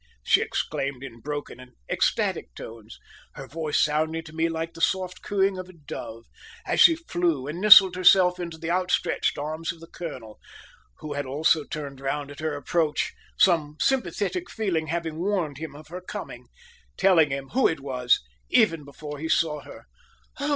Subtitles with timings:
[0.23, 2.97] she exclaimed in broken and ecstatic tones,
[3.35, 6.25] her voice sounding to me like the soft cooing of a dove,
[6.65, 10.39] as she flew and nestled herself into the outstretched arms of the colonel,
[11.01, 15.89] who had also turned round at her approach, some sympathetic feeling having warned him of
[15.89, 16.47] her coming,
[16.97, 19.85] telling him who it was even before he saw her.